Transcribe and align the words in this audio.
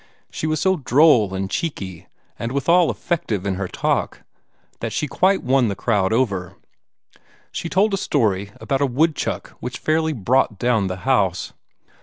She 0.31 0.47
was 0.47 0.59
so 0.59 0.77
droll 0.77 1.35
and 1.35 1.47
cheeky, 1.47 2.07
and 2.39 2.51
withal 2.53 2.89
effective 2.89 3.45
in 3.45 3.53
her 3.53 3.67
talk, 3.67 4.23
that 4.79 4.91
she 4.91 5.05
quite 5.05 5.43
won 5.43 5.67
the 5.67 5.75
crowd 5.75 6.11
over. 6.11 6.55
She 7.51 7.69
told 7.69 7.93
a 7.93 7.97
story 7.97 8.49
about 8.59 8.81
a 8.81 8.87
woodchuck 8.87 9.49
which 9.59 9.77
fairly 9.77 10.13
brought 10.13 10.57
down 10.57 10.87
the 10.87 10.97
house. 11.05 11.53